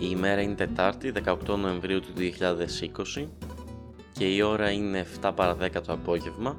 Η 0.00 0.08
ημέρα 0.10 0.40
είναι 0.40 0.54
Τετάρτη, 0.54 1.12
18 1.24 1.36
Νοεμβρίου 1.58 2.00
του 2.00 2.12
2020 3.16 3.26
και 4.12 4.34
η 4.34 4.42
ώρα 4.42 4.70
είναι 4.70 5.06
7 5.22 5.32
παρα 5.34 5.56
10 5.60 5.70
το 5.86 5.92
απόγευμα. 5.92 6.56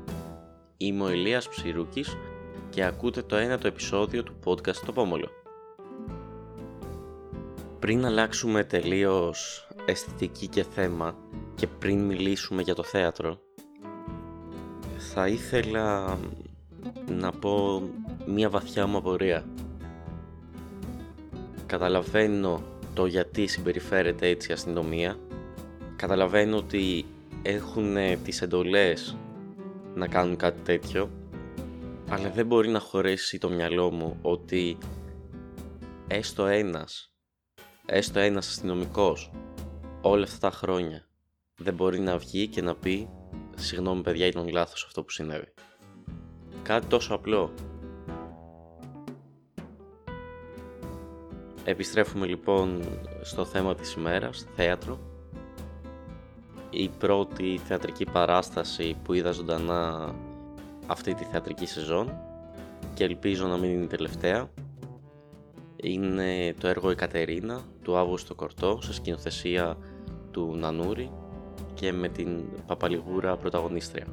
Είμαι 0.78 1.04
ο 1.04 1.12
Ηλίας 1.12 1.50
Ψηρούκης 1.50 2.18
και 2.70 2.84
ακούτε 2.84 3.22
το 3.22 3.36
ένατο 3.36 3.68
επεισόδιο 3.68 4.24
του 4.24 4.34
podcast 4.46 4.76
«Το 4.86 4.92
Πόμολο». 4.92 5.30
Πριν 7.80 8.06
αλλάξουμε 8.06 8.64
τελείως 8.64 9.68
αισθητική 9.86 10.48
και 10.48 10.64
θέμα 10.64 11.16
και 11.56 11.68
πριν 11.68 12.06
μιλήσουμε 12.06 12.62
για 12.62 12.76
το 12.76 12.84
θέατρο, 12.84 13.40
θα 14.98 15.28
ήθελα 15.28 16.18
να 17.08 17.32
πω 17.32 17.84
μία 18.28 18.50
βαθιά 18.50 18.88
μου 18.88 18.98
απορία. 18.98 19.46
Καταλαβαίνω 21.66 22.62
το 22.94 23.06
γιατί 23.06 23.48
συμπεριφέρεται 23.48 24.28
έτσι 24.28 24.50
η 24.50 24.54
αστυνομία. 24.54 25.20
Καταλαβαίνω 25.96 26.58
ότι 26.58 27.06
έχουν 27.42 27.96
τις 28.24 28.42
εντολές 28.42 29.18
να 29.96 30.08
κάνουν 30.08 30.36
κάτι 30.36 30.62
τέτοιο. 30.62 31.10
Αλλά 32.10 32.30
δεν 32.30 32.46
μπορεί 32.46 32.70
να 32.70 32.80
χωρέσει 32.80 33.38
το 33.38 33.50
μυαλό 33.50 33.92
μου 33.92 34.18
ότι 34.22 34.78
έστω 36.08 36.46
ένας, 36.46 37.14
έστω 37.86 38.20
ένας 38.20 38.48
αστυνομικός 38.48 39.32
όλα 40.02 40.24
αυτά 40.24 40.50
τα 40.50 40.56
χρόνια 40.56 41.10
δεν 41.62 41.74
μπορεί 41.74 42.00
να 42.00 42.18
βγει 42.18 42.48
και 42.48 42.62
να 42.62 42.76
πει 42.76 43.10
«Συγγνώμη 43.56 44.02
παιδιά 44.02 44.26
ήταν 44.26 44.48
λάθος 44.48 44.84
αυτό 44.86 45.04
που 45.04 45.12
συνέβη». 45.12 45.54
Κάτι 46.64 46.86
τόσο 46.86 47.14
απλό. 47.14 47.54
Επιστρέφουμε 51.70 52.26
λοιπόν 52.26 52.84
στο 53.22 53.46
θέμα 53.46 53.76
της 53.76 53.94
ημέρας, 53.94 54.48
θέατρο. 54.56 55.00
Η 56.70 56.90
πρώτη 56.90 57.60
θεατρική 57.66 58.06
παράσταση 58.06 58.96
που 59.04 59.14
είδα 59.14 59.32
ζωντανά 59.32 60.14
αυτή 60.88 61.14
τη 61.14 61.24
θεατρική 61.24 61.66
σεζόν 61.66 62.12
και 62.94 63.04
ελπίζω 63.04 63.48
να 63.48 63.58
μην 63.58 63.70
είναι 63.70 63.84
η 63.84 63.88
τελευταία 63.88 64.50
είναι 65.76 66.54
το 66.60 66.68
έργο 66.68 66.92
«Η 66.92 66.96
Κατερίνα» 66.96 67.62
του 67.84 67.98
Αύγουστο 67.98 68.36
Κορτό 68.36 68.80
σε 68.82 68.94
σκηνοθεσία 68.94 69.78
του 70.32 70.56
Νανούρη 70.56 71.12
και 71.74 71.92
με 71.92 72.08
την 72.10 72.44
Παπαλιγούρα 72.66 73.38
πρωταγωνίστρια. 73.38 74.08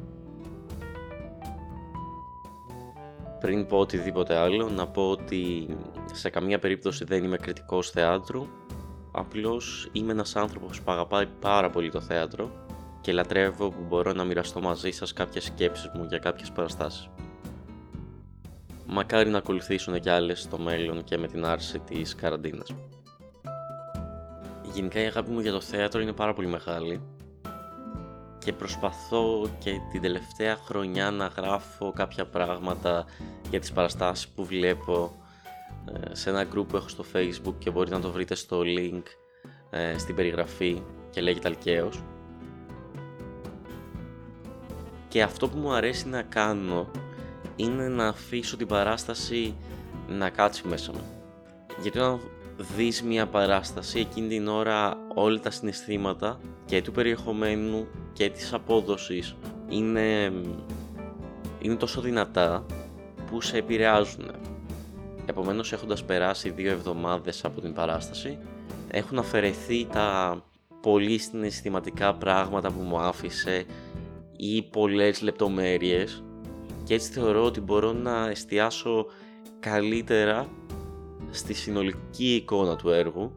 Πριν 3.46 3.66
πω 3.66 3.78
οτιδήποτε 3.78 4.36
άλλο, 4.36 4.68
να 4.68 4.86
πω 4.86 5.10
ότι 5.10 5.66
σε 6.12 6.30
καμία 6.30 6.58
περίπτωση 6.58 7.04
δεν 7.04 7.24
είμαι 7.24 7.36
κριτικός 7.36 7.90
θεάτρου, 7.90 8.46
απλώς 9.12 9.88
είμαι 9.92 10.12
ένας 10.12 10.36
άνθρωπος 10.36 10.82
που 10.82 10.90
αγαπάει 10.90 11.26
πάρα 11.40 11.70
πολύ 11.70 11.90
το 11.90 12.00
θέατρο 12.00 12.50
και 13.00 13.12
λατρεύω 13.12 13.68
που 13.68 13.84
μπορώ 13.88 14.12
να 14.12 14.24
μοιραστώ 14.24 14.60
μαζί 14.60 14.90
σας 14.90 15.12
κάποιες 15.12 15.44
σκέψεις 15.44 15.90
μου 15.94 16.04
για 16.08 16.18
κάποιες 16.18 16.50
παραστάσεις. 16.50 17.08
Μακάρι 18.86 19.30
να 19.30 19.38
ακολουθήσουν 19.38 20.00
και 20.00 20.10
άλλες 20.10 20.40
στο 20.40 20.58
μέλλον 20.58 21.04
και 21.04 21.18
με 21.18 21.26
την 21.26 21.44
άρση 21.44 21.78
της 21.78 22.14
καραντίνας. 22.14 22.74
Γενικά 24.72 25.00
η 25.00 25.06
αγάπη 25.06 25.30
μου 25.30 25.40
για 25.40 25.52
το 25.52 25.60
θέατρο 25.60 26.00
είναι 26.00 26.12
πάρα 26.12 26.32
πολύ 26.32 26.48
μεγάλη 26.48 27.00
και 28.46 28.52
προσπαθώ 28.52 29.48
και 29.58 29.80
την 29.90 30.00
τελευταία 30.00 30.56
χρονιά 30.56 31.10
να 31.10 31.26
γράφω 31.26 31.92
κάποια 31.92 32.26
πράγματα 32.26 33.04
για 33.50 33.60
τις 33.60 33.72
παραστάσεις 33.72 34.28
που 34.28 34.44
βλέπω 34.44 35.16
ε, 35.92 36.14
σε 36.14 36.30
ένα 36.30 36.46
group 36.54 36.68
που 36.68 36.76
έχω 36.76 36.88
στο 36.88 37.04
facebook 37.12 37.54
και 37.58 37.70
μπορείτε 37.70 37.94
να 37.96 38.00
το 38.00 38.10
βρείτε 38.10 38.34
στο 38.34 38.60
link 38.60 39.02
ε, 39.70 39.98
στην 39.98 40.14
περιγραφή 40.14 40.82
και 41.10 41.20
λέγεται 41.20 41.48
Αλκαίος. 41.48 42.02
Και 45.08 45.22
αυτό 45.22 45.48
που 45.48 45.58
μου 45.58 45.72
αρέσει 45.72 46.08
να 46.08 46.22
κάνω 46.22 46.90
είναι 47.56 47.88
να 47.88 48.06
αφήσω 48.08 48.56
την 48.56 48.66
παράσταση 48.66 49.54
να 50.08 50.30
κάτσει 50.30 50.68
μέσα 50.68 50.92
μου. 50.92 51.06
Γιατί 51.82 51.98
όταν 51.98 52.20
δεις 52.56 53.02
μια 53.02 53.26
παράσταση 53.26 53.98
εκείνη 53.98 54.28
την 54.28 54.48
ώρα 54.48 54.96
όλα 55.14 55.40
τα 55.40 55.50
συναισθήματα 55.50 56.40
και 56.64 56.82
του 56.82 56.92
περιεχομένου 56.92 57.86
και 58.12 58.30
της 58.30 58.52
απόδοσης 58.52 59.36
είναι, 59.68 60.32
είναι 61.60 61.74
τόσο 61.74 62.00
δυνατά 62.00 62.66
που 63.30 63.40
σε 63.40 63.56
επηρεάζουν. 63.56 64.30
Επομένως 65.26 65.72
έχοντας 65.72 66.04
περάσει 66.04 66.50
δύο 66.50 66.70
εβδομάδες 66.70 67.44
από 67.44 67.60
την 67.60 67.72
παράσταση 67.72 68.38
έχουν 68.90 69.18
αφαιρεθεί 69.18 69.86
τα 69.86 70.38
πολύ 70.80 71.18
συναισθηματικά 71.18 72.14
πράγματα 72.14 72.72
που 72.72 72.80
μου 72.80 72.98
άφησε 72.98 73.64
ή 74.36 74.62
πολλές 74.62 75.22
λεπτομέρειες 75.22 76.24
και 76.84 76.94
έτσι 76.94 77.12
θεωρώ 77.12 77.44
ότι 77.44 77.60
μπορώ 77.60 77.92
να 77.92 78.28
εστιάσω 78.28 79.06
καλύτερα 79.60 80.48
στη 81.30 81.54
συνολική 81.54 82.34
εικόνα 82.34 82.76
του 82.76 82.90
έργου 82.90 83.32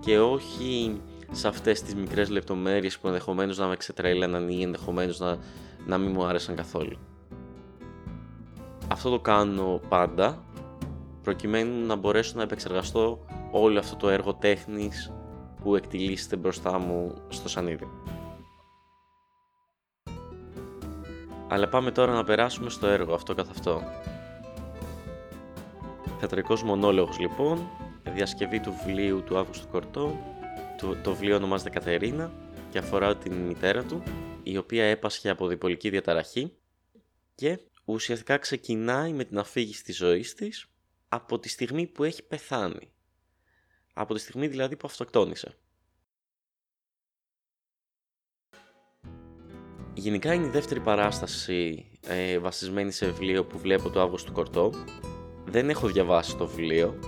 και 0.00 0.18
όχι 0.18 1.00
σε 1.30 1.48
αυτές 1.48 1.82
τις 1.82 1.94
μικρές 1.94 2.28
λεπτομέρειες 2.28 2.98
που 2.98 3.06
ενδεχομένως 3.06 3.58
να 3.58 3.66
με 3.66 3.76
ξετρέλαναν 3.76 4.48
ή 4.48 4.62
ενδεχομένως 4.62 5.18
να, 5.18 5.38
να 5.86 5.98
μην 5.98 6.10
μου 6.10 6.24
άρεσαν 6.24 6.54
καθόλου. 6.54 6.96
Αυτό 8.88 9.10
το 9.10 9.20
κάνω 9.20 9.80
πάντα 9.88 10.44
προκειμένου 11.22 11.86
να 11.86 11.96
μπορέσω 11.96 12.32
να 12.36 12.42
επεξεργαστώ 12.42 13.24
όλο 13.52 13.78
αυτό 13.78 13.96
το 13.96 14.08
έργο 14.08 14.34
τέχνης 14.34 15.12
που 15.62 15.76
εκτιλήσεται 15.76 16.36
μπροστά 16.36 16.78
μου 16.78 17.14
στο 17.28 17.48
σανίδι. 17.48 17.88
Αλλά 21.48 21.68
πάμε 21.68 21.90
τώρα 21.90 22.12
να 22.12 22.24
περάσουμε 22.24 22.70
στο 22.70 22.86
έργο 22.86 23.14
αυτό 23.14 23.34
καθ' 23.34 23.50
αυτό. 23.50 23.82
Θεατρικός 26.18 26.62
μονόλογος 26.62 27.18
λοιπόν, 27.18 27.70
διασκευή 28.04 28.60
του 28.60 28.72
βιβλίου 28.72 29.22
του 29.22 29.38
Αύγουστου 29.38 29.68
Κορτό. 29.68 30.18
Το, 30.78 30.96
το 30.96 31.12
βιβλίο 31.12 31.36
ονομάζεται 31.36 31.70
Κατερίνα 31.70 32.32
και 32.70 32.78
αφορά 32.78 33.16
την 33.16 33.32
μητέρα 33.32 33.84
του, 33.84 34.02
η 34.42 34.56
οποία 34.56 34.84
έπασχε 34.84 35.30
από 35.30 35.46
διπολική 35.46 35.90
διαταραχή 35.90 36.52
και 37.34 37.58
ουσιαστικά 37.84 38.38
ξεκινάει 38.38 39.12
με 39.12 39.24
την 39.24 39.38
αφήγηση 39.38 39.84
της 39.84 39.96
ζωής 39.96 40.34
της 40.34 40.70
από 41.08 41.38
τη 41.38 41.48
στιγμή 41.48 41.86
που 41.86 42.04
έχει 42.04 42.22
πεθάνει. 42.22 42.92
Από 43.92 44.14
τη 44.14 44.20
στιγμή 44.20 44.46
δηλαδή 44.46 44.76
που 44.76 44.86
αυτοκτόνησε. 44.86 45.58
Γενικά 49.94 50.34
είναι 50.34 50.46
η 50.46 50.50
δεύτερη 50.50 50.80
παράσταση 50.80 51.90
ε, 52.06 52.38
βασισμένη 52.38 52.90
σε 52.90 53.06
βιβλίο 53.06 53.44
που 53.44 53.58
βλέπω 53.58 53.90
το 53.90 54.00
Αύγουστο 54.00 54.32
Κορτό 54.32 54.72
δεν 55.50 55.70
έχω 55.70 55.86
διαβάσει 55.86 56.36
το 56.36 56.46
βιβλίο. 56.46 56.98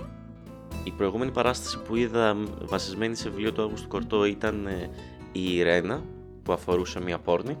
Η 0.83 0.91
προηγούμενη 0.91 1.31
παράσταση 1.31 1.79
που 1.81 1.95
είδα 1.95 2.37
βασισμένη 2.61 3.15
σε 3.15 3.29
βιβλίο 3.29 3.51
του 3.51 3.61
Αύγουστου 3.61 3.87
Κορτό 3.87 4.25
ήταν 4.25 4.67
ε, 4.67 4.89
η 5.31 5.55
Ιρένα 5.55 6.03
που 6.43 6.53
αφορούσε 6.53 7.01
μια 7.01 7.19
πόρνη. 7.19 7.57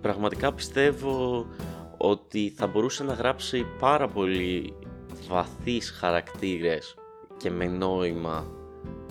Πραγματικά 0.00 0.52
πιστεύω 0.52 1.46
ότι 1.96 2.52
θα 2.56 2.66
μπορούσε 2.66 3.04
να 3.04 3.12
γράψει 3.12 3.66
πάρα 3.78 4.08
πολύ 4.08 4.74
βαθύς 5.28 5.90
χαρακτήρες 5.90 6.94
και 7.36 7.50
με 7.50 7.66
νόημα 7.66 8.46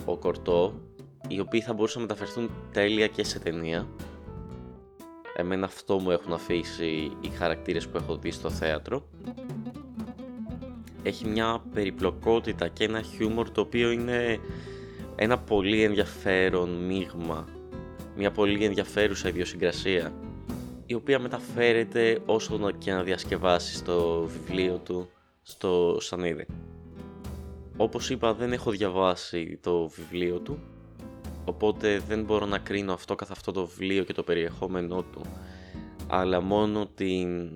ο 0.04 0.16
Κορτό 0.16 0.74
οι 1.28 1.40
οποίοι 1.40 1.60
θα 1.60 1.72
μπορούσαν 1.72 2.02
να 2.02 2.06
μεταφερθούν 2.06 2.50
τέλεια 2.72 3.06
και 3.06 3.24
σε 3.24 3.38
ταινία. 3.38 3.88
Εμένα 5.36 5.66
αυτό 5.66 5.98
μου 5.98 6.10
έχουν 6.10 6.32
αφήσει 6.32 7.16
οι 7.20 7.28
χαρακτήρες 7.28 7.88
που 7.88 7.96
έχω 7.96 8.16
δει 8.16 8.30
στο 8.30 8.50
θέατρο 8.50 9.08
έχει 11.04 11.28
μια 11.28 11.62
περιπλοκότητα 11.74 12.68
και 12.68 12.84
ένα 12.84 13.02
χιούμορ 13.02 13.50
το 13.50 13.60
οποίο 13.60 13.90
είναι 13.90 14.38
ένα 15.16 15.38
πολύ 15.38 15.82
ενδιαφέρον 15.82 16.70
μείγμα, 16.70 17.48
μια 18.16 18.30
πολύ 18.30 18.64
ενδιαφέρουσα 18.64 19.28
ιδιοσυγκρασία 19.28 20.12
η 20.86 20.94
οποία 20.94 21.18
μεταφέρεται 21.18 22.18
όσο 22.26 22.70
και 22.78 22.92
να 22.92 23.02
διασκευάσεις 23.02 23.76
στο 23.76 24.28
βιβλίο 24.28 24.80
του 24.84 25.08
στο 25.42 25.96
Σανίδι. 26.00 26.46
Όπως 27.76 28.10
είπα 28.10 28.34
δεν 28.34 28.52
έχω 28.52 28.70
διαβάσει 28.70 29.58
το 29.62 29.88
βιβλίο 29.88 30.38
του 30.38 30.58
οπότε 31.44 31.98
δεν 31.98 32.24
μπορώ 32.24 32.46
να 32.46 32.58
κρίνω 32.58 32.92
αυτό 32.92 33.14
καθ' 33.14 33.30
αυτό 33.30 33.52
το 33.52 33.66
βιβλίο 33.66 34.04
και 34.04 34.12
το 34.12 34.22
περιεχόμενό 34.22 35.02
του 35.02 35.20
αλλά 36.08 36.40
μόνο 36.40 36.86
την 36.86 37.44
ε, 37.44 37.48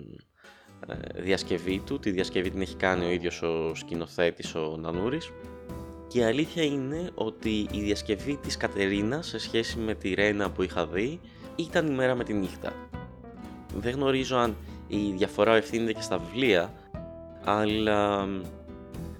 διασκευή 1.15 1.81
του. 1.85 1.99
Τη 1.99 2.11
διασκευή 2.11 2.49
την 2.49 2.61
έχει 2.61 2.75
κάνει 2.75 3.05
ο 3.05 3.09
ίδιος 3.09 3.41
ο 3.41 3.75
σκηνοθέτης 3.75 4.55
ο 4.55 4.77
Νανούρης. 4.79 5.31
Και 6.07 6.19
η 6.19 6.23
αλήθεια 6.23 6.63
είναι 6.63 7.09
ότι 7.15 7.67
η 7.71 7.79
διασκευή 7.79 8.35
της 8.35 8.57
Κατερίνας 8.57 9.27
σε 9.27 9.39
σχέση 9.39 9.77
με 9.77 9.95
τη 9.95 10.13
Ρένα 10.13 10.51
που 10.51 10.63
είχα 10.63 10.87
δει 10.87 11.19
ήταν 11.55 11.87
η 11.87 11.91
μέρα 11.95 12.15
με 12.15 12.23
τη 12.23 12.33
νύχτα. 12.33 12.73
Δεν 13.75 13.93
γνωρίζω 13.93 14.37
αν 14.37 14.55
η 14.87 15.11
διαφορά 15.17 15.55
ευθύνεται 15.55 15.93
και 15.93 16.01
στα 16.01 16.17
βιβλία, 16.17 16.73
αλλά 17.43 18.27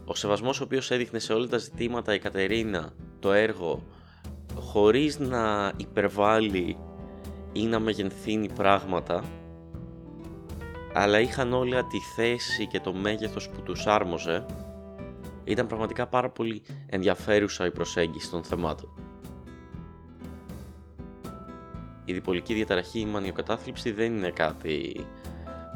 ο 0.05 0.15
σεβασμός 0.15 0.59
ο 0.59 0.63
οποίος 0.63 0.91
έδειχνε 0.91 1.19
σε 1.19 1.33
όλα 1.33 1.47
τα 1.47 1.57
ζητήματα 1.57 2.13
η 2.13 2.19
Κατερίνα, 2.19 2.93
το 3.19 3.31
έργο 3.31 3.83
χωρίς 4.55 5.19
να 5.19 5.73
υπερβάλλει 5.77 6.77
ή 7.53 7.65
να 7.65 7.79
μεγενθύνει 7.79 8.49
πράγματα 8.49 9.23
αλλά 10.93 11.19
είχαν 11.19 11.53
όλα 11.53 11.85
τη 11.85 11.99
θέση 11.99 12.67
και 12.67 12.79
το 12.79 12.93
μέγεθος 12.93 13.49
που 13.49 13.61
τους 13.61 13.87
άρμοζε 13.87 14.45
ήταν 15.43 15.67
πραγματικά 15.67 16.07
πάρα 16.07 16.29
πολύ 16.29 16.61
ενδιαφέρουσα 16.85 17.65
η 17.65 17.71
προσέγγιση 17.71 18.29
των 18.29 18.43
θεμάτων. 18.43 18.89
Η 22.05 22.13
διπολική 22.13 22.53
διαταραχή, 22.53 22.99
η 22.99 23.05
μανιοκατάθλιψη 23.05 23.91
δεν 23.91 24.17
είναι 24.17 24.29
κάτι 24.29 25.05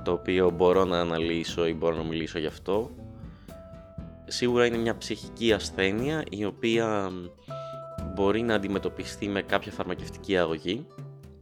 το 0.03 0.11
οποίο 0.11 0.49
μπορώ 0.49 0.85
να 0.85 0.99
αναλύσω 0.99 1.67
ή 1.67 1.73
μπορώ 1.73 1.95
να 1.95 2.03
μιλήσω 2.03 2.39
γι' 2.39 2.47
αυτό. 2.47 2.89
Σίγουρα 4.25 4.65
είναι 4.65 4.77
μια 4.77 4.97
ψυχική 4.97 5.53
ασθένεια 5.53 6.23
η 6.29 6.45
οποία 6.45 7.11
μπορεί 8.13 8.41
να 8.41 8.55
αντιμετωπιστεί 8.55 9.27
με 9.27 9.41
κάποια 9.41 9.71
φαρμακευτική 9.71 10.37
αγωγή 10.37 10.85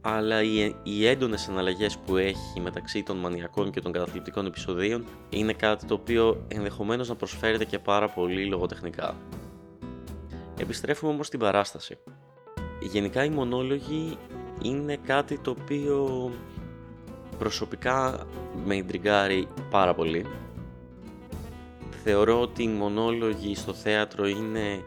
αλλά 0.02 0.42
οι, 0.42 0.74
οι 0.82 1.06
έντονες 1.06 1.48
αναλλαγές 1.48 1.98
που 1.98 2.16
έχει 2.16 2.60
μεταξύ 2.60 3.02
των 3.02 3.16
μανιακών 3.16 3.70
και 3.70 3.80
των 3.80 3.92
καταθλιπτικών 3.92 4.46
επεισοδίων 4.46 5.04
είναι 5.30 5.52
κάτι 5.52 5.86
το 5.86 5.94
οποίο 5.94 6.44
ενδεχομένως 6.48 7.08
να 7.08 7.14
προσφέρεται 7.14 7.64
και 7.64 7.78
πάρα 7.78 8.08
πολύ 8.08 8.46
λογοτεχνικά. 8.46 9.16
Επιστρέφουμε 10.60 11.12
όμως 11.12 11.26
στην 11.26 11.38
παράσταση. 11.38 11.98
Γενικά 12.80 13.24
οι 13.24 13.30
μονόλογοι 13.30 14.18
είναι 14.62 14.96
κάτι 14.96 15.38
το 15.38 15.50
οποίο 15.50 16.30
προσωπικά 17.38 18.26
με 18.64 18.76
ιντριγκάρει 18.76 19.48
πάρα 19.70 19.94
πολύ. 19.94 20.26
Θεωρώ 22.04 22.40
ότι 22.40 22.62
οι 22.62 22.68
μονόλογοι 22.68 23.54
στο 23.54 23.72
θέατρο 23.72 24.26
είναι 24.26 24.84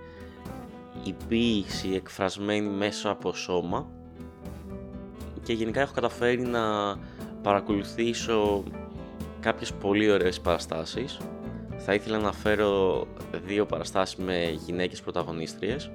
η 1.04 1.16
ποίηση 1.28 1.92
εκφρασμένη 1.94 2.70
μέσα 2.70 3.10
από 3.10 3.34
σώμα 3.34 3.95
και 5.46 5.54
γενικά 5.54 5.82
έχω 5.82 5.94
καταφέρει 5.94 6.42
να 6.42 6.96
παρακολουθήσω 7.42 8.64
κάποιες 9.40 9.74
πολύ 9.74 10.12
ωραίες 10.12 10.40
παραστάσεις. 10.40 11.18
Θα 11.78 11.94
ήθελα 11.94 12.18
να 12.18 12.32
φέρω 12.32 13.06
δύο 13.46 13.66
παραστάσεις 13.66 14.16
με 14.16 14.60
γυναίκες 14.66 15.02
πρωταγωνίστριες. 15.02 15.92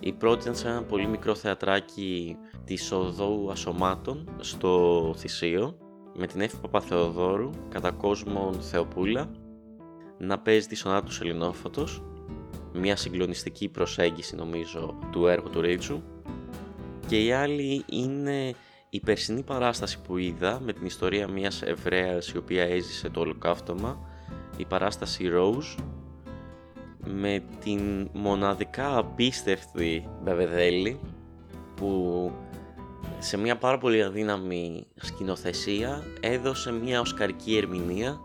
Η 0.00 0.12
πρώτη 0.12 0.42
ήταν 0.42 0.54
σε 0.54 0.68
ένα 0.68 0.82
πολύ 0.82 1.06
μικρό 1.06 1.34
θεατράκι 1.34 2.36
της 2.64 2.92
Οδόου 2.92 3.50
Ασωμάτων 3.50 4.28
στο 4.40 5.14
Θησίο 5.16 5.76
με 6.14 6.26
την 6.26 6.40
Εύη 6.40 6.56
Παπαθεοδόρου 6.56 7.50
κατά 7.68 7.90
κόσμον 7.90 8.54
Θεοπούλα 8.60 9.30
να 10.18 10.38
παίζει 10.38 10.66
τη 10.66 10.74
σονάτα 10.74 11.06
του 11.06 11.12
Σελινόφωτος 11.12 12.02
μια 12.72 12.96
συγκλονιστική 12.96 13.68
προσέγγιση 13.68 14.36
νομίζω 14.36 14.98
του 15.10 15.26
έργου 15.26 15.50
του 15.50 15.60
Ρίτσου 15.60 16.02
και 17.06 17.24
η 17.24 17.32
άλλη 17.32 17.84
είναι 17.90 18.54
η 18.90 19.00
περσινή 19.00 19.42
παράσταση 19.42 20.00
που 20.00 20.16
είδα 20.16 20.60
με 20.64 20.72
την 20.72 20.86
ιστορία 20.86 21.28
μιας 21.28 21.62
Εβραίας 21.62 22.28
η 22.28 22.36
οποία 22.38 22.64
έζησε 22.64 23.08
το 23.08 23.20
ολοκαύτωμα, 23.20 23.98
η 24.56 24.64
παράσταση 24.64 25.30
Rose, 25.34 25.82
με 27.04 27.42
την 27.64 28.08
μοναδικά 28.12 28.96
απίστευτη 28.96 30.08
Μπεβεδέλη 30.22 31.00
που 31.76 32.32
σε 33.18 33.36
μια 33.36 33.56
πάρα 33.56 33.78
πολύ 33.78 34.02
αδύναμη 34.02 34.86
σκηνοθεσία 34.94 36.02
έδωσε 36.20 36.72
μια 36.72 37.00
οσκαρική 37.00 37.56
ερμηνεία 37.56 38.20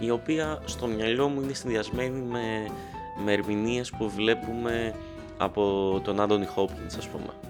η 0.00 0.10
οποία 0.10 0.62
στο 0.64 0.86
μυαλό 0.86 1.28
μου 1.28 1.40
είναι 1.40 1.52
συνδυασμένη 1.52 2.20
με, 2.20 2.70
με 3.24 3.32
ερμηνείες 3.32 3.90
που 3.90 4.10
βλέπουμε 4.10 4.94
από 5.36 6.00
τον 6.04 6.20
Άντωνι 6.20 6.46
Χόπκινς 6.46 6.96
ας 6.96 7.08
πούμε. 7.08 7.47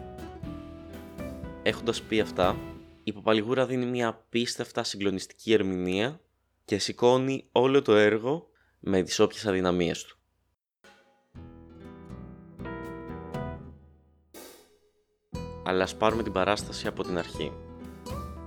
Έχοντας 1.68 2.02
πει 2.02 2.20
αυτά, 2.20 2.56
η 3.04 3.12
Παπαλιγούρα 3.12 3.66
δίνει 3.66 3.86
μια 3.86 4.08
απίστευτα 4.08 4.84
συγκλονιστική 4.84 5.52
ερμηνεία 5.52 6.20
και 6.64 6.78
σηκώνει 6.78 7.48
όλο 7.52 7.82
το 7.82 7.94
έργο 7.94 8.48
με 8.78 9.02
τις 9.02 9.18
όποιες 9.18 9.46
αδυναμίες 9.46 10.04
του. 10.04 10.18
Αλλά 15.64 15.82
ας 15.82 15.96
πάρουμε 15.96 16.22
την 16.22 16.32
παράσταση 16.32 16.86
από 16.86 17.02
την 17.02 17.18
αρχή. 17.18 17.52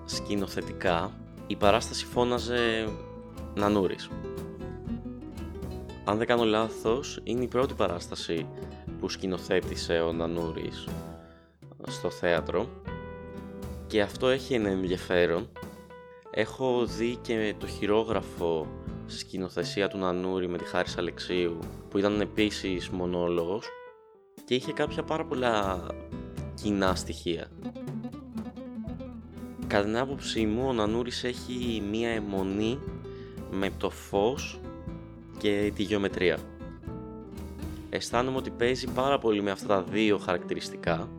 Σκηνοθετικά, 0.06 1.20
η 1.48 1.56
παράσταση 1.56 2.06
φώναζε 2.06 2.88
Νανούρης. 3.56 4.10
Αν 6.06 6.18
δεν 6.18 6.28
κάνω 6.28 6.44
λάθος, 6.44 7.20
είναι 7.24 7.44
η 7.44 7.48
πρώτη 7.48 7.74
παράσταση 7.74 8.48
που 9.00 9.10
σκηνοθέτησε 9.10 10.00
ο 10.00 10.14
Νανούρης 10.14 10.88
στο 11.88 12.10
θέατρο 12.10 12.81
και 13.92 14.02
αυτό 14.02 14.28
έχει 14.28 14.54
ένα 14.54 14.70
ενδιαφέρον. 14.70 15.50
Έχω 16.32 16.86
δει 16.86 17.18
και 17.22 17.56
το 17.58 17.68
χειρόγραφο 17.68 18.68
σκηνοθεσία 19.06 19.88
του 19.88 19.98
Νανούρη 19.98 20.48
με 20.48 20.58
τη 20.58 20.66
Χάρης 20.66 20.98
Αλεξίου 20.98 21.60
που 21.90 21.98
ήταν 21.98 22.22
επίσης 22.22 22.90
μονόλογος 22.90 23.68
και 24.46 24.56
είχε 24.56 24.72
κάποια 24.74 25.04
πάρα 25.04 25.26
πολλά 25.26 25.88
κοινά 26.62 26.96
στοιχεία. 26.96 27.48
Κατά 29.68 29.84
την 29.84 29.98
άποψή 29.98 30.46
μου 30.46 30.68
ο 30.68 30.74
Νανούρης 30.74 31.24
έχει 31.24 31.84
μία 31.92 32.10
αιμονή 32.10 32.80
με 33.52 33.70
το 33.78 33.90
φως 33.90 34.60
και 35.38 35.72
τη 35.76 35.84
γεωμετρία. 35.84 36.38
Αισθάνομαι 37.90 38.38
ότι 38.38 38.50
παίζει 38.50 38.88
πάρα 38.88 39.20
πολύ 39.20 39.42
με 39.42 39.52
αυτά 39.52 39.68
τα 39.68 39.84
δύο 39.84 40.18
χαρακτηριστικά 40.18 41.10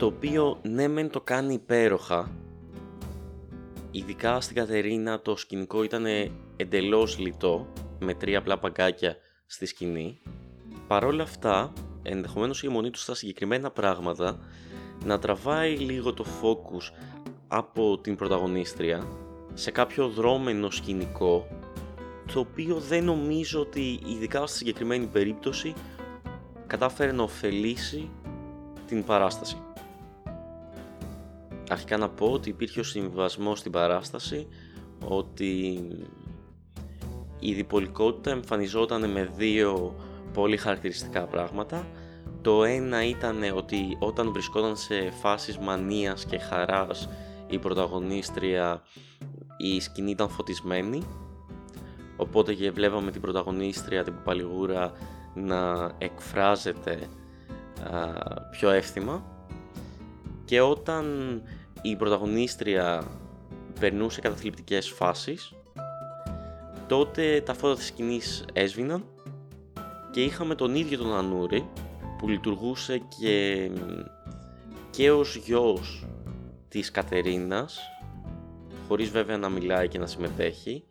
το 0.00 0.06
οποίο 0.06 0.58
ναι 0.62 0.88
μεν 0.88 1.10
το 1.10 1.20
κάνει 1.20 1.54
υπέροχα 1.54 2.30
ειδικά 3.90 4.40
στην 4.40 4.56
Κατερίνα 4.56 5.20
το 5.20 5.36
σκηνικό 5.36 5.82
ήταν 5.82 6.04
εντελώς 6.56 7.18
λιτό 7.18 7.72
με 7.98 8.14
τρία 8.14 8.38
απλά 8.38 8.58
παγκάκια 8.58 9.16
στη 9.46 9.66
σκηνή 9.66 10.20
παρόλα 10.86 11.22
αυτά 11.22 11.72
ενδεχομένως 12.02 12.62
η 12.62 12.66
αιμονή 12.66 12.90
του 12.90 12.98
στα 12.98 13.14
συγκεκριμένα 13.14 13.70
πράγματα 13.70 14.38
να 15.04 15.18
τραβάει 15.18 15.76
λίγο 15.76 16.14
το 16.14 16.24
focus 16.42 16.94
από 17.48 17.98
την 17.98 18.16
πρωταγωνίστρια 18.16 19.08
σε 19.54 19.70
κάποιο 19.70 20.08
δρόμενο 20.08 20.70
σκηνικό 20.70 21.46
το 22.32 22.40
οποίο 22.40 22.76
δεν 22.76 23.04
νομίζω 23.04 23.60
ότι 23.60 24.00
ειδικά 24.06 24.46
στη 24.46 24.56
συγκεκριμένη 24.56 25.06
περίπτωση 25.06 25.74
κατάφερε 26.66 27.12
να 27.12 27.22
ωφελήσει 27.22 28.10
την 28.86 29.04
παράσταση. 29.04 29.56
Αρχικά 31.70 31.96
να 31.96 32.08
πω 32.08 32.26
ότι 32.26 32.48
υπήρχε 32.48 32.80
ο 32.80 32.82
συμβασμός 32.82 33.58
στην 33.58 33.72
παράσταση 33.72 34.48
ότι 35.04 35.80
η 37.38 37.52
διπολικότητα 37.52 38.30
εμφανιζόταν 38.30 39.10
με 39.10 39.30
δύο 39.36 39.94
πολύ 40.32 40.56
χαρακτηριστικά 40.56 41.26
πράγματα. 41.26 41.86
Το 42.42 42.64
ένα 42.64 43.04
ήταν 43.04 43.42
ότι 43.54 43.96
όταν 43.98 44.32
βρισκόταν 44.32 44.76
σε 44.76 45.10
φάσεις 45.10 45.58
μανίας 45.58 46.24
και 46.24 46.38
χαράς 46.38 47.08
η 47.46 47.58
πρωταγωνίστρια 47.58 48.82
η 49.56 49.80
σκηνή 49.80 50.10
ήταν 50.10 50.28
φωτισμένη 50.28 51.02
οπότε 52.16 52.54
και 52.54 52.70
βλέπαμε 52.70 53.10
την 53.10 53.20
πρωταγωνίστρια, 53.20 54.04
την 54.04 54.14
Παπαλιγούρα 54.14 54.92
να 55.34 55.90
εκφράζεται 55.98 57.08
πιο 58.50 58.70
εύθυμα 58.70 59.24
και 60.44 60.60
όταν 60.60 61.04
η 61.82 61.96
πρωταγωνίστρια 61.96 63.04
περνούσε 63.80 64.20
καταθλιπτικές 64.20 64.88
φάσεις. 64.88 65.54
Τότε 66.86 67.40
τα 67.40 67.54
φώτα 67.54 67.74
της 67.74 67.86
σκηνής 67.86 68.44
έσβηναν 68.52 69.04
και 70.10 70.22
είχαμε 70.22 70.54
τον 70.54 70.74
ίδιο 70.74 70.98
τον 70.98 71.16
Ανούρη 71.16 71.68
που 72.18 72.28
λειτουργούσε 72.28 73.02
και, 73.18 73.70
και 74.90 75.10
ως 75.10 75.36
γιος 75.36 76.06
της 76.68 76.90
Κατερίνας 76.90 77.80
χωρίς 78.88 79.10
βέβαια 79.10 79.36
να 79.36 79.48
μιλάει 79.48 79.88
και 79.88 79.98
να 79.98 80.06
συμμετέχει 80.06 80.84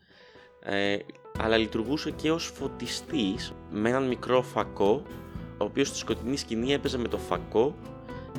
ε, 0.64 0.98
αλλά 1.40 1.58
λειτουργούσε 1.58 2.12
και 2.12 2.32
ως 2.32 2.46
φωτιστής 2.46 3.54
με 3.72 3.90
έναν 3.90 4.08
μικρό 4.08 4.42
φακό 4.42 5.04
ο 5.58 5.64
οποίος 5.64 5.88
στη 5.88 5.98
σκοτεινή 5.98 6.38
σκηνή 6.38 6.74
έπαιζε 6.74 6.98
με 6.98 7.08
το 7.08 7.18
φακό 7.18 7.76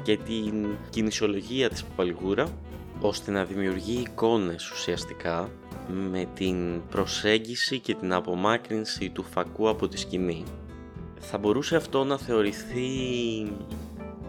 και 0.02 0.16
την 0.16 0.66
κινησιολογία 0.90 1.68
της 1.68 1.84
Παπαλιγούρα 1.84 2.46
ώστε 3.00 3.30
να 3.30 3.44
δημιουργεί 3.44 4.00
εικόνες 4.00 4.70
ουσιαστικά 4.70 5.50
με 6.10 6.26
την 6.34 6.82
προσέγγιση 6.90 7.78
και 7.78 7.94
την 7.94 8.12
απομάκρυνση 8.12 9.10
του 9.10 9.22
φακού 9.22 9.68
από 9.68 9.88
τη 9.88 9.98
σκηνή. 9.98 10.44
Θα 11.18 11.38
μπορούσε 11.38 11.76
αυτό 11.76 12.04
να 12.04 12.18
θεωρηθεί 12.18 12.88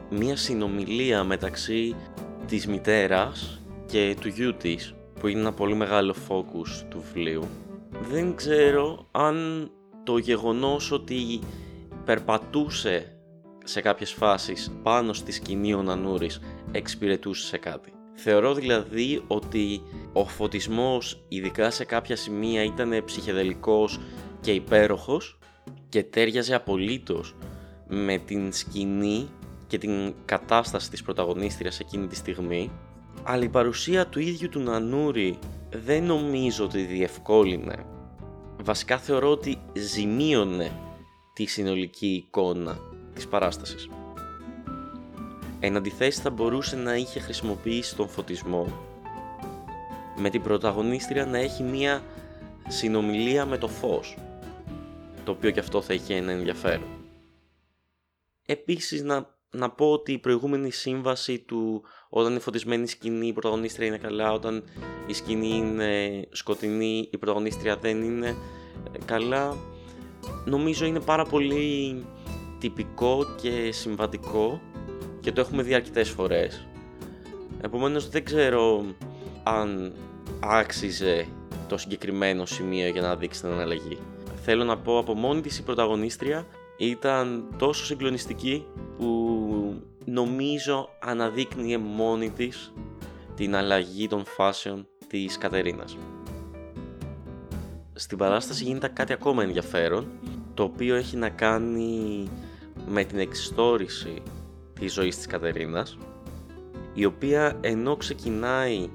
μια 0.10 0.36
συνομιλία 0.36 1.24
μεταξύ 1.24 1.96
της 2.48 2.68
μητέρας 2.68 3.62
και 3.86 4.16
του 4.20 4.28
γιού 4.28 4.54
της 4.54 4.94
που 5.20 5.28
είναι 5.28 5.40
ένα 5.40 5.54
πολύ 5.54 5.76
μεγάλο 5.76 6.16
focus 6.28 6.86
του 6.90 7.04
βιβλίου. 7.14 7.48
Δεν 8.10 8.36
ξέρω 8.36 9.08
αν 9.12 9.68
το 10.04 10.18
γεγονός 10.18 10.92
ότι 10.92 11.40
περπατούσε 12.06 13.16
σε 13.64 13.82
κάποιες 13.82 14.12
φάσεις 14.12 14.72
πάνω 14.84 15.14
στη 15.14 15.32
σκηνή 15.32 15.74
ο 15.74 15.82
Νανούρης 15.82 16.40
εξυπηρετούσε 16.72 17.46
σε 17.46 17.58
κάτι. 17.58 17.94
Θεωρώ 18.14 18.54
δηλαδή 18.54 19.24
ότι 19.28 19.82
ο 20.14 20.26
φωτισμός 20.26 21.24
ειδικά 21.28 21.70
σε 21.70 21.86
κάποια 21.86 22.16
σημεία 22.16 22.64
ήταν 22.64 23.04
ψυχεδελικός 23.06 24.00
και 24.42 24.52
υπέροχος 24.52 25.38
και 25.90 26.04
τέριαζε 26.04 26.56
απολύτως 26.56 27.36
με 27.88 28.18
την 28.18 28.54
σκηνή 28.54 29.30
και 29.68 29.78
την 29.78 30.14
κατάσταση 30.26 30.90
της 30.90 31.04
πρωταγωνίστριας 31.04 31.80
εκείνη 31.80 32.08
τη 32.08 32.16
στιγμή. 32.16 32.72
Αλλά 33.24 33.44
η 33.44 33.50
παρουσία 33.50 34.08
του 34.08 34.20
ίδιου 34.20 34.50
του 34.50 34.60
Νανούρη 34.60 35.40
δεν 35.70 36.04
νομίζω 36.04 36.64
ότι 36.64 36.82
διευκόλυνε. 36.84 37.86
Βασικά 38.64 38.98
θεωρώ 38.98 39.32
ότι 39.32 39.58
ζημίωνε 39.74 40.72
τη 41.34 41.46
συνολική 41.46 42.08
εικόνα 42.08 42.91
της 43.22 43.30
παράστασης. 43.30 43.90
Εν 45.60 45.78
αντιθέσει 45.78 46.22
θα 46.22 46.30
μπορούσε 46.30 46.76
να 46.76 46.96
είχε 46.96 47.20
χρησιμοποιήσει 47.20 47.96
τον 47.96 48.10
φωτισμό 48.10 48.68
με 50.18 50.30
την 50.30 50.42
πρωταγωνίστρια 50.42 51.26
να 51.26 51.38
έχει 51.38 51.64
μία 51.64 52.04
συνομιλία 52.68 53.46
με 53.46 53.58
το 53.58 53.68
φως 53.68 54.18
το 55.24 55.32
οποίο 55.32 55.52
και 55.52 55.60
αυτό 55.60 55.82
θα 55.82 55.94
είχε 55.94 56.16
ένα 56.16 56.32
ενδιαφέρον. 56.32 56.88
Επίσης 58.46 59.04
να, 59.04 59.38
να 59.52 59.70
πω 59.70 59.92
ότι 59.92 60.12
η 60.12 60.18
προηγούμενη 60.18 60.72
σύμβαση 60.72 61.40
του 61.40 61.84
όταν 62.10 62.36
η 62.36 62.40
φωτισμένη 62.40 62.88
σκηνή 62.88 63.28
η 63.28 63.34
πρωταγωνίστρια 63.34 63.88
είναι 63.88 63.98
καλά, 63.98 64.32
όταν 64.32 64.64
η 65.08 65.14
σκηνή 65.14 65.48
είναι 65.48 66.22
σκοτεινή 66.32 67.10
η 67.12 67.18
πρωταγωνίστρια 67.18 67.76
δεν 67.78 68.04
είναι 68.04 68.36
ε, 68.92 68.98
καλά 69.06 69.58
νομίζω 70.46 70.86
είναι 70.86 71.00
πάρα 71.00 71.26
πολύ 71.26 72.06
τυπικό 72.62 73.26
και 73.42 73.72
συμβατικό 73.72 74.62
και 75.20 75.32
το 75.32 75.42
έχουμε 75.42 75.64
δει 75.64 75.74
αρκετές 75.74 76.10
φορές. 76.10 76.68
Επομένως 77.62 78.10
δεν 78.10 78.24
ξέρω 78.24 78.84
αν 79.44 79.94
άξιζε 80.40 81.28
το 81.68 81.78
συγκεκριμένο 81.78 82.46
σημείο 82.46 82.88
για 82.88 83.02
να 83.02 83.16
δείξει 83.16 83.42
την 83.42 83.50
αναλλαγή. 83.50 83.98
Θέλω 84.44 84.64
να 84.64 84.78
πω 84.78 84.98
από 84.98 85.14
μόνη 85.14 85.42
της 85.42 85.58
η 85.58 85.64
πρωταγωνίστρια 85.64 86.46
ήταν 86.78 87.54
τόσο 87.58 87.86
συγκλονιστική 87.86 88.66
που 88.98 89.82
νομίζω 90.06 90.90
αναδείκνυε 91.00 91.78
μόνη 91.78 92.30
της 92.30 92.74
την 93.36 93.56
αλλαγή 93.56 94.08
των 94.08 94.26
φάσεων 94.26 94.88
της 95.08 95.38
Κατερίνας. 95.38 95.98
Στην 97.94 98.18
παράσταση 98.18 98.64
γίνεται 98.64 98.88
κάτι 98.88 99.14
ακόμα 99.14 99.44
ενδιαφέρον 99.44 100.08
το 100.54 100.64
οποίο 100.64 100.96
έχει 100.96 101.18
να 101.18 101.30
κάνει 101.30 102.28
με 102.88 103.04
την 103.04 103.20
εξιστόρηση 103.20 104.24
της 104.80 104.94
ζωής 104.94 105.16
της 105.16 105.26
Κατερίνας 105.26 105.98
η 106.94 107.06
οποία 107.06 107.58
ενώ 107.62 107.96
ξεκινάει 107.96 108.90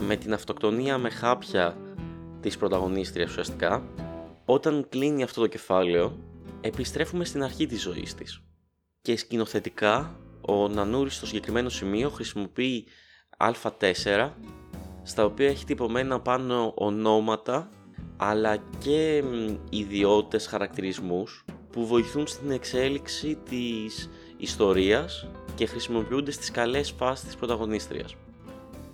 με 0.00 0.16
την 0.16 0.32
αυτοκτονία 0.32 0.98
με 0.98 1.10
χάπια 1.10 1.76
της 2.40 2.56
πρωταγωνίστριας 2.56 3.30
ουσιαστικά 3.30 3.86
όταν 4.44 4.86
κλείνει 4.88 5.22
αυτό 5.22 5.40
το 5.40 5.46
κεφάλαιο 5.46 6.18
επιστρέφουμε 6.60 7.24
στην 7.24 7.42
αρχή 7.42 7.66
της 7.66 7.82
ζωής 7.82 8.14
της. 8.14 8.42
Και 9.02 9.16
σκηνοθετικά 9.16 10.18
ο 10.40 10.68
Νανούρης 10.68 11.16
στο 11.16 11.26
συγκεκριμένο 11.26 11.68
σημείο 11.68 12.10
χρησιμοποιεί 12.10 12.86
α4 13.38 14.30
στα 15.02 15.24
οποία 15.24 15.48
έχει 15.48 15.64
τυπωμένα 15.64 16.20
πάνω 16.20 16.72
ονόματα 16.76 17.70
αλλά 18.16 18.56
και 18.56 19.24
ιδιότητες, 19.70 20.46
χαρακτηρισμούς 20.46 21.44
που 21.72 21.86
βοηθούν 21.86 22.26
στην 22.26 22.50
εξέλιξη 22.50 23.38
της 23.48 24.10
ιστορίας 24.36 25.26
και 25.54 25.66
χρησιμοποιούνται 25.66 26.30
στις 26.30 26.50
καλές 26.50 26.90
φάσεις 26.90 27.24
της 27.24 27.36
πρωταγωνίστριας. 27.36 28.14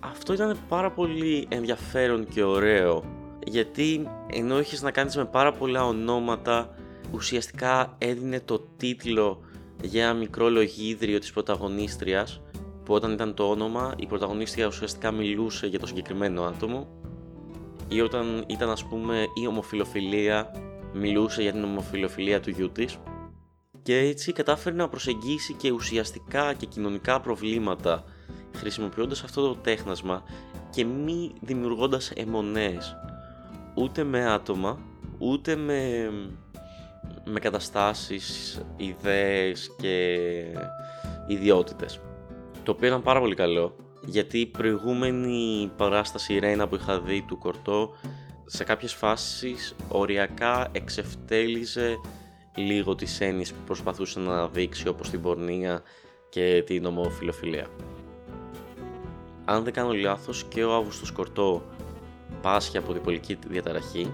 Αυτό 0.00 0.32
ήταν 0.32 0.58
πάρα 0.68 0.90
πολύ 0.90 1.46
ενδιαφέρον 1.48 2.26
και 2.28 2.42
ωραίο 2.42 3.04
γιατί 3.46 4.08
ενώ 4.32 4.58
είχες 4.58 4.82
να 4.82 4.90
κάνεις 4.90 5.16
με 5.16 5.24
πάρα 5.24 5.52
πολλά 5.52 5.86
ονόματα 5.86 6.74
ουσιαστικά 7.12 7.94
έδινε 7.98 8.40
το 8.40 8.58
τίτλο 8.76 9.40
για 9.82 10.04
ένα 10.04 10.14
μικρό 10.14 10.50
λογίδριο 10.50 11.18
της 11.18 11.32
πρωταγωνίστριας 11.32 12.40
που 12.84 12.94
όταν 12.94 13.12
ήταν 13.12 13.34
το 13.34 13.50
όνομα 13.50 13.94
η 13.96 14.06
πρωταγωνίστρια 14.06 14.66
ουσιαστικά 14.66 15.10
μιλούσε 15.10 15.66
για 15.66 15.78
το 15.78 15.86
συγκεκριμένο 15.86 16.42
άτομο 16.42 16.88
ή 17.88 18.00
όταν 18.00 18.44
ήταν 18.46 18.70
ας 18.70 18.84
πούμε 18.84 19.26
η 19.42 19.46
ομοφιλοφιλία 19.46 20.50
μιλούσε 20.94 21.42
για 21.42 21.52
την 21.52 21.64
ομοφιλοφιλία 21.64 22.40
του 22.40 22.50
γιού 22.50 22.70
της 22.70 22.98
και 23.82 23.98
έτσι 23.98 24.32
κατάφερε 24.32 24.76
να 24.76 24.88
προσεγγίσει 24.88 25.52
και 25.52 25.70
ουσιαστικά 25.70 26.54
και 26.54 26.66
κοινωνικά 26.66 27.20
προβλήματα 27.20 28.04
χρησιμοποιώντας 28.56 29.22
αυτό 29.22 29.48
το 29.48 29.54
τέχνασμα 29.54 30.22
και 30.70 30.84
μη 30.84 31.32
δημιουργώντας 31.40 32.10
αιμονές 32.10 32.96
ούτε 33.74 34.04
με 34.04 34.32
άτομα 34.32 34.78
ούτε 35.18 35.56
με, 35.56 36.10
με 37.24 37.40
καταστάσεις, 37.40 38.60
ιδέες 38.76 39.70
και 39.80 40.16
ιδιότητες. 41.26 42.00
Το 42.62 42.70
οποίο 42.70 42.88
ήταν 42.88 43.02
πάρα 43.02 43.20
πολύ 43.20 43.34
καλό 43.34 43.76
γιατί 44.06 44.38
η 44.38 44.46
προηγούμενη 44.46 45.70
παράσταση 45.76 46.38
Ρένα 46.38 46.68
που 46.68 46.74
είχα 46.74 47.00
δει 47.00 47.24
του 47.28 47.38
Κορτό 47.38 47.94
σε 48.46 48.64
κάποιες 48.64 48.92
φάσεις 48.92 49.74
οριακά 49.88 50.68
εξευτέλιζε 50.72 51.96
λίγο 52.54 52.94
τις 52.94 53.20
έννοιες 53.20 53.52
που 53.52 53.60
προσπαθούσε 53.66 54.20
να 54.20 54.48
δείξει 54.48 54.88
όπως 54.88 55.10
την 55.10 55.22
πορνεία 55.22 55.82
και 56.28 56.62
την 56.66 56.84
ομοφιλοφιλία. 56.84 57.66
Αν 59.44 59.64
δεν 59.64 59.72
κάνω 59.72 59.92
λάθος 59.92 60.44
και 60.44 60.64
ο 60.64 60.74
Αύγουστος 60.74 61.12
Κορτό 61.12 61.62
πάσχει 62.42 62.76
από 62.76 62.92
την 62.92 63.02
πολιτική 63.02 63.38
διαταραχή 63.48 64.12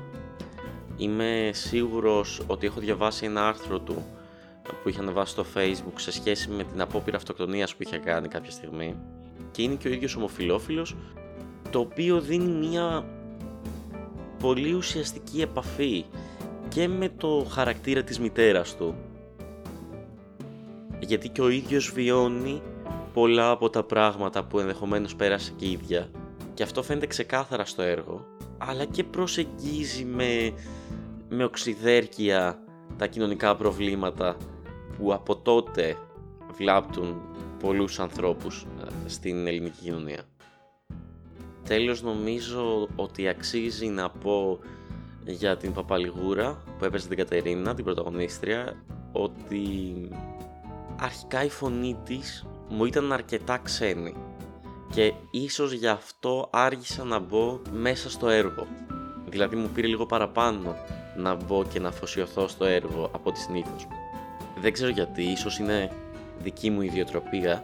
είμαι 0.97 1.51
σίγουρος 1.53 2.41
ότι 2.47 2.67
έχω 2.67 2.81
διαβάσει 2.81 3.25
ένα 3.25 3.49
άρθρο 3.49 3.79
του 3.79 4.05
που 4.83 4.89
είχε 4.89 5.01
ανεβάσει 5.01 5.33
στο 5.33 5.45
facebook 5.55 5.93
σε 5.97 6.13
σχέση 6.13 6.51
με 6.51 6.65
την 6.65 6.81
απόπειρα 6.81 7.17
αυτοκτονίας 7.17 7.77
που 7.77 7.83
είχε 7.83 7.99
κάνει 7.99 8.29
κάποια 8.29 8.51
στιγμή 8.51 8.97
και 9.51 9.63
είναι 9.63 9.75
και 9.75 9.89
ο 9.89 9.93
ίδιος 9.93 10.17
ομοφιλόφιλος 10.17 10.97
το 11.71 11.79
οποίο 11.79 12.21
δίνει 12.21 12.67
μια 12.67 13.05
πολύ 14.41 14.73
ουσιαστική 14.73 15.41
επαφή 15.41 16.05
και 16.69 16.89
με 16.89 17.09
το 17.09 17.47
χαρακτήρα 17.51 18.03
της 18.03 18.19
μητέρας 18.19 18.77
του 18.77 18.95
γιατί 21.01 21.29
και 21.29 21.43
ο 21.43 21.49
ίδιος 21.49 21.93
βιώνει 21.95 22.63
πολλά 23.13 23.51
από 23.51 23.71
τα 23.71 23.85
πράγματα 23.85 24.45
που 24.45 24.59
ενδεχομένως 24.59 25.17
πέρασε 25.17 25.53
και 25.57 25.65
η 25.65 25.71
ίδια 25.71 26.11
και 26.55 26.63
αυτό 26.63 26.83
φαίνεται 26.83 27.07
ξεκάθαρα 27.07 27.65
στο 27.65 27.83
έργο 27.83 28.27
αλλά 28.59 28.85
και 28.85 29.05
προσεγγίζει 29.05 30.05
με, 30.05 30.53
με 31.29 31.45
οξυδέρκεια 31.45 32.59
τα 32.97 33.07
κοινωνικά 33.07 33.57
προβλήματα 33.57 34.37
που 34.99 35.13
από 35.13 35.37
τότε 35.37 35.97
βλάπτουν 36.57 37.21
πολλούς 37.59 37.99
ανθρώπους 37.99 38.67
ε, 39.07 39.09
στην 39.09 39.47
ελληνική 39.47 39.81
κοινωνία. 39.83 40.23
Τέλος 41.71 42.03
νομίζω 42.03 42.89
ότι 42.97 43.29
αξίζει 43.29 43.87
να 43.87 44.11
πω 44.11 44.59
για 45.25 45.57
την 45.57 45.73
Παπαλιγούρα 45.73 46.63
που 46.79 46.85
έπαιζε 46.85 47.09
την 47.09 47.17
Κατερίνα, 47.17 47.75
την 47.75 47.85
πρωταγωνίστρια, 47.85 48.83
ότι 49.13 49.71
αρχικά 51.01 51.45
η 51.45 51.49
φωνή 51.49 51.97
της 52.05 52.47
μου 52.69 52.85
ήταν 52.85 53.13
αρκετά 53.13 53.59
ξένη 53.59 54.15
και 54.93 55.13
ίσως 55.31 55.73
γι' 55.73 55.87
αυτό 55.87 56.49
άργησα 56.53 57.05
να 57.05 57.19
μπω 57.19 57.61
μέσα 57.73 58.11
στο 58.11 58.29
έργο. 58.29 58.67
Δηλαδή 59.29 59.57
μου 59.57 59.69
πήρε 59.69 59.87
λίγο 59.87 60.07
παραπάνω 60.07 60.77
να 61.17 61.35
μπω 61.35 61.65
και 61.65 61.81
να 61.81 61.89
αφοσιωθώ 61.89 62.49
στο 62.49 62.65
έργο 62.65 63.11
από 63.13 63.33
τη 63.33 63.39
συνήθως. 63.39 63.87
Δεν 64.61 64.73
ξέρω 64.73 64.91
γιατί, 64.91 65.23
ίσως 65.23 65.59
είναι 65.59 65.93
δική 66.43 66.71
μου 66.71 66.83
ιδιοτροπία, 66.83 67.63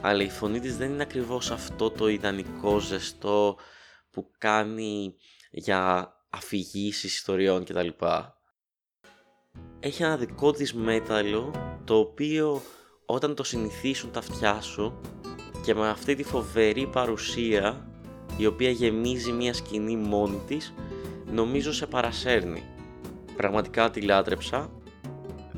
αλλά 0.00 0.22
η 0.22 0.28
φωνή 0.28 0.60
της 0.60 0.76
δεν 0.76 0.90
είναι 0.90 1.02
ακριβώς 1.02 1.50
αυτό 1.50 1.90
το 1.90 2.08
ιδανικό 2.08 2.78
ζεστό 2.78 3.56
που 4.10 4.30
κάνει 4.38 5.14
για 5.50 6.12
αφηγήσεις 6.30 7.14
ιστοριών 7.14 7.64
κτλ. 7.64 7.88
Έχει 9.80 10.02
ένα 10.02 10.16
δικό 10.16 10.52
της 10.52 10.74
μέταλλο 10.74 11.52
το 11.84 11.98
οποίο 11.98 12.62
όταν 13.06 13.34
το 13.34 13.42
συνηθίσουν 13.42 14.10
τα 14.10 14.18
αυτιά 14.18 14.60
σου 14.60 15.00
και 15.64 15.74
με 15.74 15.88
αυτή 15.88 16.14
τη 16.14 16.22
φοβερή 16.22 16.86
παρουσία 16.86 17.90
η 18.36 18.46
οποία 18.46 18.70
γεμίζει 18.70 19.32
μια 19.32 19.54
σκηνή 19.54 19.96
μόνη 19.96 20.40
της 20.46 20.74
νομίζω 21.32 21.72
σε 21.72 21.86
παρασέρνει. 21.86 22.62
Πραγματικά 23.36 23.90
τη 23.90 24.00
λάτρεψα. 24.00 24.70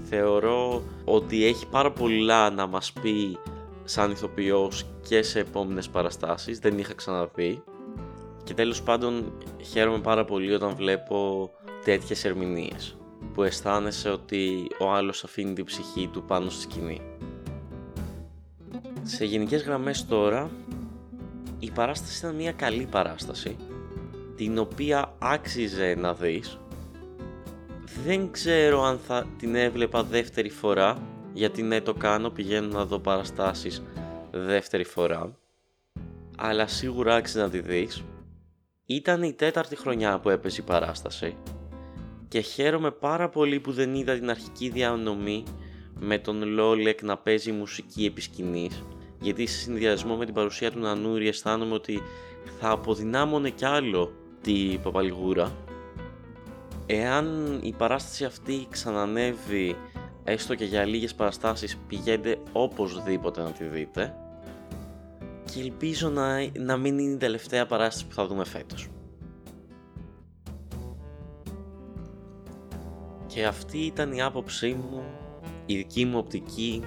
Θεωρώ 0.02 0.82
ότι 1.04 1.44
έχει 1.44 1.66
πάρα 1.66 1.92
πολλά 1.92 2.50
να 2.50 2.66
μας 2.66 2.92
πει 2.92 3.38
σαν 3.84 4.10
ηθοποιός 4.10 4.86
και 5.08 5.22
σε 5.22 5.40
επόμενες 5.40 5.88
παραστάσεις, 5.88 6.58
δεν 6.58 6.78
είχα 6.78 6.94
ξαναδεί 6.94 7.62
και 8.44 8.54
τέλος 8.54 8.82
πάντων 8.82 9.32
χαίρομαι 9.60 9.98
πάρα 9.98 10.24
πολύ 10.24 10.54
όταν 10.54 10.74
βλέπω 10.74 11.50
τέτοιες 11.84 12.24
ερμηνείες 12.24 12.96
που 13.34 13.42
αισθάνεσαι 13.42 14.08
ότι 14.08 14.66
ο 14.78 14.92
άλλος 14.92 15.24
αφήνει 15.24 15.52
την 15.52 15.64
ψυχή 15.64 16.08
του 16.12 16.22
πάνω 16.22 16.50
στη 16.50 16.62
σκηνή. 16.62 17.00
Σε 19.02 19.24
γενικές 19.24 19.62
γραμμές 19.62 20.06
τώρα, 20.06 20.50
η 21.58 21.70
παράσταση 21.70 22.18
ήταν 22.18 22.34
μια 22.34 22.52
καλή 22.52 22.86
παράσταση, 22.90 23.56
την 24.36 24.58
οποία 24.58 25.14
άξιζε 25.18 25.94
να 25.98 26.14
δεις. 26.14 26.58
Δεν 28.04 28.30
ξέρω 28.30 28.82
αν 28.82 28.98
θα 28.98 29.26
την 29.38 29.54
έβλεπα 29.54 30.02
δεύτερη 30.02 30.50
φορά, 30.50 30.98
γιατί 31.32 31.62
ναι 31.62 31.80
το 31.80 31.94
κάνω, 31.94 32.30
πηγαίνω 32.30 32.66
να 32.66 32.84
δω 32.84 32.98
παραστάσεις 32.98 33.82
δεύτερη 34.30 34.84
φορά, 34.84 35.38
αλλά 36.36 36.66
σίγουρα 36.66 37.14
άξιζε 37.14 37.40
να 37.40 37.50
τη 37.50 37.60
δεις. 37.60 38.02
Ήταν 38.86 39.22
η 39.22 39.32
τέταρτη 39.32 39.76
χρονιά 39.76 40.18
που 40.18 40.30
έπαιζε 40.30 40.60
η 40.60 40.64
παράσταση 40.64 41.36
και 42.28 42.40
χαίρομαι 42.40 42.90
πάρα 42.90 43.28
πολύ 43.28 43.60
που 43.60 43.72
δεν 43.72 43.94
είδα 43.94 44.14
την 44.14 44.30
αρχική 44.30 44.68
διανομή 44.68 45.42
με 45.98 46.18
τον 46.18 46.48
Λόλεκ 46.48 47.02
να 47.02 47.16
παίζει 47.16 47.52
μουσική 47.52 48.04
επί 48.04 48.20
σκηνής, 48.20 48.82
γιατί 49.20 49.46
σε 49.46 49.58
συνδυασμό 49.58 50.16
με 50.16 50.24
την 50.24 50.34
παρουσία 50.34 50.70
του 50.70 50.78
Νανούρη 50.78 51.28
αισθάνομαι 51.28 51.74
ότι 51.74 52.02
θα 52.60 52.70
αποδυνάμωνε 52.70 53.50
κι 53.50 53.64
άλλο 53.64 54.12
τη 54.40 54.78
Παπαλιγούρα. 54.82 55.52
Εάν 56.86 57.58
η 57.62 57.72
παράσταση 57.72 58.24
αυτή 58.24 58.66
ξανανεύει 58.70 59.76
έστω 60.24 60.54
και 60.54 60.64
για 60.64 60.84
λίγες 60.84 61.14
παραστάσεις 61.14 61.78
πηγαίνετε 61.88 62.38
οπωσδήποτε 62.52 63.42
να 63.42 63.50
τη 63.50 63.64
δείτε 63.64 64.14
και 65.44 65.60
ελπίζω 65.60 66.08
να, 66.08 66.50
να 66.58 66.76
μην 66.76 66.98
είναι 66.98 67.12
η 67.12 67.16
τελευταία 67.16 67.66
παράσταση 67.66 68.06
που 68.06 68.14
θα 68.14 68.26
δούμε 68.26 68.44
φέτος. 68.44 68.88
Και 73.26 73.46
αυτή 73.46 73.78
ήταν 73.78 74.12
η 74.12 74.22
άποψή 74.22 74.72
μου, 74.72 75.02
η 75.66 75.76
δική 75.76 76.04
μου 76.04 76.18
οπτική 76.18 76.82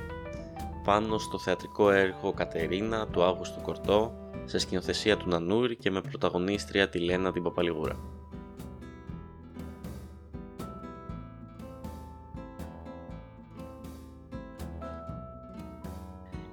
πάνω 0.84 1.18
στο 1.18 1.40
θεατρικό 1.40 1.92
έργο 1.92 2.34
Κατερίνα 2.34 3.08
του 3.08 3.24
Αύγουστου 3.24 3.62
Κορτό 3.62 4.14
σε 4.46 4.58
σκηνοθεσία 4.58 5.18
του 5.18 5.30
Νανούρη 5.30 5.76
και 5.76 5.92
με 5.92 6.02
πρωταγωνίστρια 6.02 6.90
τη 6.90 7.00
Λένα 7.00 7.32
την 7.32 7.44
Παπαλιγούρα. 7.44 8.15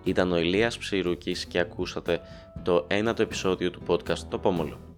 Ήταν 0.05 0.33
ο 0.33 0.39
Ηλίας 0.39 0.79
Ψηρούκης 0.79 1.45
και 1.45 1.59
ακούσατε 1.59 2.21
το 2.63 2.85
ένατο 2.89 3.23
επεισόδιο 3.23 3.71
του 3.71 3.83
podcast 3.87 4.19
«Το 4.29 4.39
Πόμολο». 4.39 4.92